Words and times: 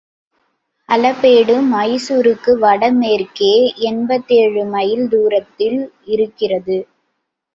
ஹலபேடு 0.89 1.55
மைசூருக்கு 1.67 2.51
வட 2.59 2.89
மேற்கே 2.93 3.51
எண்பத்தேழு 3.89 4.63
மைல் 4.71 5.05
தூரத்தில் 5.07 5.79
இருக்கிறது. 6.07 6.79